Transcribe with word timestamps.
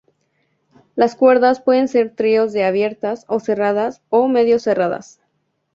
Las 0.95 1.15
cuerdas 1.15 1.59
pueden 1.61 1.87
ser 1.87 2.15
tríos 2.15 2.53
de 2.53 2.63
abiertas 2.65 3.23
o 3.27 3.39
cerradas 3.39 4.01
o 4.09 4.27
medio 4.27 4.57
cerradas. 4.57 5.21